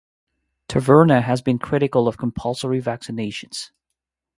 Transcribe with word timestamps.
Taverna 0.67 1.21
has 1.21 1.43
been 1.43 1.59
critical 1.59 2.07
of 2.07 2.17
compulsory 2.17 2.81
vaccinations. 2.81 3.69